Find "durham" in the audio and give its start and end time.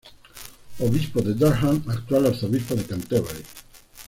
1.35-1.79